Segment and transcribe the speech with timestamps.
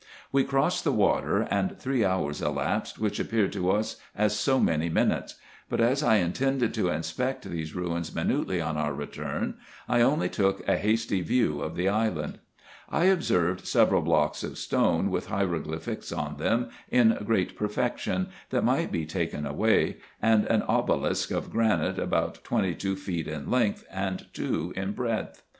[0.31, 4.89] We crossed the water, and three hours elapsed, which appeared to us as so many
[4.89, 5.35] minutes;
[5.69, 10.67] but, as I intended to inspect these ruins minutely on our return, I only took
[10.67, 12.39] a hasty view of the island.
[12.89, 18.63] I observed several blocks of stones, with hieroglyphics on them in great perfec tion, that
[18.63, 23.85] might be taken away, and an obelisk of granite about twenty two feet in length,
[23.91, 25.43] and two in breadth.